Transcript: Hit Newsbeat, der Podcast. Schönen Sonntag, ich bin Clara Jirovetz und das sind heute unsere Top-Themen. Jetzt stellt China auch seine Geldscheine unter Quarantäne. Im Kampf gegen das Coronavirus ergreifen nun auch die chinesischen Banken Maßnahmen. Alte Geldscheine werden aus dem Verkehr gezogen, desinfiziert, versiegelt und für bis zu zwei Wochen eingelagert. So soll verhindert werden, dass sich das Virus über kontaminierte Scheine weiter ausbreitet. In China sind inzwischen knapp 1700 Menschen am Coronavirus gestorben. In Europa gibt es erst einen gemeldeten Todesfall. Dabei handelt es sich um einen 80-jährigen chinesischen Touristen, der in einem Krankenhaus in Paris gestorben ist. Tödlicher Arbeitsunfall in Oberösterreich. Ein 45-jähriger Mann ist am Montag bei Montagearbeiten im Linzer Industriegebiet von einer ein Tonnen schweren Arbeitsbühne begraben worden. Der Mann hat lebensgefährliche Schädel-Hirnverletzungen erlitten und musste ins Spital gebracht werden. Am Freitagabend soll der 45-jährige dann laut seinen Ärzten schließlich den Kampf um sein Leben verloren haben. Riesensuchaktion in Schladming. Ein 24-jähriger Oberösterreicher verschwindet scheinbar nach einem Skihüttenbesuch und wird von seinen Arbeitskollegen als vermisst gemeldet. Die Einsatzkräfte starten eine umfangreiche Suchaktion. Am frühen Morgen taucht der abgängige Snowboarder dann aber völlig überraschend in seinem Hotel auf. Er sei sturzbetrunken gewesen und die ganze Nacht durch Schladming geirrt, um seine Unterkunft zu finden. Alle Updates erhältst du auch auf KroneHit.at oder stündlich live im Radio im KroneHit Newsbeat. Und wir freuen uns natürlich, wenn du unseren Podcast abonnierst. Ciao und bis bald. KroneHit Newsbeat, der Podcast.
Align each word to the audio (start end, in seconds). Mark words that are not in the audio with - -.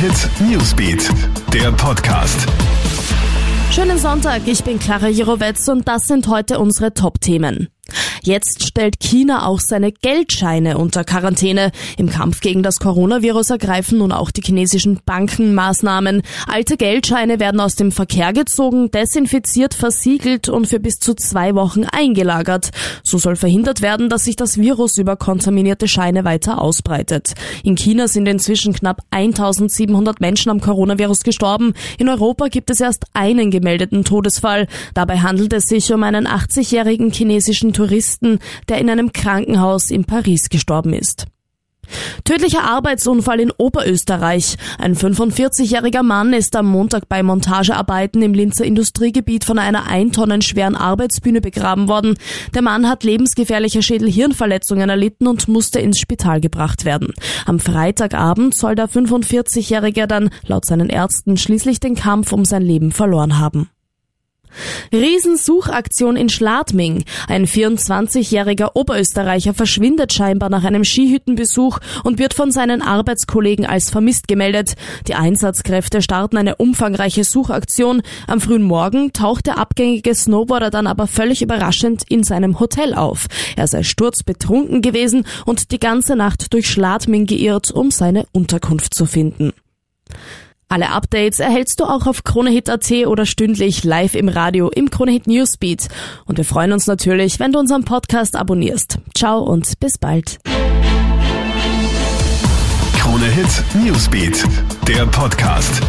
Hit 0.00 0.30
Newsbeat, 0.48 1.10
der 1.52 1.72
Podcast. 1.72 2.46
Schönen 3.72 3.98
Sonntag, 3.98 4.42
ich 4.46 4.62
bin 4.62 4.78
Clara 4.78 5.08
Jirovetz 5.08 5.66
und 5.66 5.88
das 5.88 6.06
sind 6.06 6.28
heute 6.28 6.60
unsere 6.60 6.94
Top-Themen. 6.94 7.68
Jetzt 8.22 8.64
stellt 8.66 9.00
China 9.00 9.46
auch 9.46 9.60
seine 9.60 9.92
Geldscheine 9.92 10.78
unter 10.78 11.04
Quarantäne. 11.04 11.72
Im 11.96 12.10
Kampf 12.10 12.40
gegen 12.40 12.62
das 12.62 12.78
Coronavirus 12.78 13.50
ergreifen 13.50 13.98
nun 13.98 14.12
auch 14.12 14.30
die 14.30 14.42
chinesischen 14.42 15.00
Banken 15.04 15.54
Maßnahmen. 15.54 16.22
Alte 16.46 16.76
Geldscheine 16.76 17.40
werden 17.40 17.60
aus 17.60 17.76
dem 17.76 17.92
Verkehr 17.92 18.32
gezogen, 18.32 18.90
desinfiziert, 18.90 19.74
versiegelt 19.74 20.48
und 20.48 20.66
für 20.66 20.80
bis 20.80 20.98
zu 20.98 21.14
zwei 21.14 21.54
Wochen 21.54 21.84
eingelagert. 21.84 22.70
So 23.02 23.18
soll 23.18 23.36
verhindert 23.36 23.82
werden, 23.82 24.08
dass 24.08 24.24
sich 24.24 24.36
das 24.36 24.58
Virus 24.58 24.98
über 24.98 25.16
kontaminierte 25.16 25.88
Scheine 25.88 26.24
weiter 26.24 26.60
ausbreitet. 26.60 27.34
In 27.62 27.76
China 27.76 28.08
sind 28.08 28.26
inzwischen 28.26 28.72
knapp 28.72 29.02
1700 29.10 30.20
Menschen 30.20 30.50
am 30.50 30.60
Coronavirus 30.60 31.22
gestorben. 31.22 31.74
In 31.98 32.08
Europa 32.08 32.48
gibt 32.48 32.70
es 32.70 32.80
erst 32.80 33.04
einen 33.14 33.50
gemeldeten 33.50 34.04
Todesfall. 34.04 34.66
Dabei 34.94 35.18
handelt 35.18 35.52
es 35.52 35.64
sich 35.64 35.92
um 35.92 36.02
einen 36.02 36.26
80-jährigen 36.26 37.12
chinesischen 37.12 37.72
Touristen, 37.72 38.07
der 38.68 38.78
in 38.78 38.90
einem 38.90 39.12
Krankenhaus 39.12 39.90
in 39.90 40.04
Paris 40.04 40.48
gestorben 40.48 40.92
ist. 40.92 41.26
Tödlicher 42.24 42.64
Arbeitsunfall 42.64 43.40
in 43.40 43.50
Oberösterreich. 43.50 44.56
Ein 44.78 44.94
45-jähriger 44.94 46.02
Mann 46.02 46.32
ist 46.32 46.54
am 46.56 46.66
Montag 46.66 47.08
bei 47.08 47.22
Montagearbeiten 47.22 48.22
im 48.22 48.34
Linzer 48.34 48.64
Industriegebiet 48.64 49.44
von 49.44 49.58
einer 49.58 49.86
ein 49.86 50.12
Tonnen 50.12 50.42
schweren 50.42 50.76
Arbeitsbühne 50.76 51.40
begraben 51.40 51.88
worden. 51.88 52.18
Der 52.54 52.62
Mann 52.62 52.88
hat 52.88 53.04
lebensgefährliche 53.04 53.82
Schädel-Hirnverletzungen 53.82 54.88
erlitten 54.88 55.26
und 55.26 55.48
musste 55.48 55.80
ins 55.80 55.98
Spital 55.98 56.40
gebracht 56.40 56.84
werden. 56.84 57.14
Am 57.46 57.58
Freitagabend 57.58 58.54
soll 58.54 58.74
der 58.74 58.88
45-jährige 58.88 60.06
dann 60.06 60.30
laut 60.46 60.66
seinen 60.66 60.90
Ärzten 60.90 61.36
schließlich 61.36 61.80
den 61.80 61.94
Kampf 61.94 62.32
um 62.32 62.44
sein 62.44 62.62
Leben 62.62 62.92
verloren 62.92 63.38
haben. 63.38 63.70
Riesensuchaktion 64.92 66.16
in 66.16 66.28
Schladming. 66.28 67.04
Ein 67.28 67.46
24-jähriger 67.46 68.70
Oberösterreicher 68.74 69.54
verschwindet 69.54 70.12
scheinbar 70.12 70.50
nach 70.50 70.64
einem 70.64 70.84
Skihüttenbesuch 70.84 71.78
und 72.04 72.18
wird 72.18 72.34
von 72.34 72.50
seinen 72.50 72.82
Arbeitskollegen 72.82 73.66
als 73.66 73.90
vermisst 73.90 74.28
gemeldet. 74.28 74.74
Die 75.06 75.14
Einsatzkräfte 75.14 76.02
starten 76.02 76.36
eine 76.36 76.56
umfangreiche 76.56 77.24
Suchaktion. 77.24 78.02
Am 78.26 78.40
frühen 78.40 78.62
Morgen 78.62 79.12
taucht 79.12 79.46
der 79.46 79.58
abgängige 79.58 80.14
Snowboarder 80.14 80.70
dann 80.70 80.86
aber 80.86 81.06
völlig 81.06 81.42
überraschend 81.42 82.02
in 82.08 82.24
seinem 82.24 82.60
Hotel 82.60 82.94
auf. 82.94 83.26
Er 83.56 83.66
sei 83.66 83.82
sturzbetrunken 83.82 84.82
gewesen 84.82 85.24
und 85.46 85.70
die 85.72 85.80
ganze 85.80 86.16
Nacht 86.16 86.52
durch 86.52 86.68
Schladming 86.70 87.26
geirrt, 87.26 87.70
um 87.70 87.90
seine 87.90 88.26
Unterkunft 88.32 88.94
zu 88.94 89.06
finden. 89.06 89.52
Alle 90.70 90.90
Updates 90.90 91.40
erhältst 91.40 91.80
du 91.80 91.84
auch 91.84 92.06
auf 92.06 92.24
KroneHit.at 92.24 92.90
oder 93.06 93.24
stündlich 93.24 93.84
live 93.84 94.14
im 94.14 94.28
Radio 94.28 94.68
im 94.68 94.90
KroneHit 94.90 95.26
Newsbeat. 95.26 95.88
Und 96.26 96.36
wir 96.36 96.44
freuen 96.44 96.72
uns 96.72 96.86
natürlich, 96.86 97.40
wenn 97.40 97.52
du 97.52 97.58
unseren 97.58 97.84
Podcast 97.84 98.36
abonnierst. 98.36 98.98
Ciao 99.16 99.38
und 99.42 99.80
bis 99.80 99.96
bald. 99.96 100.38
KroneHit 102.98 103.64
Newsbeat, 103.82 104.44
der 104.86 105.06
Podcast. 105.06 105.80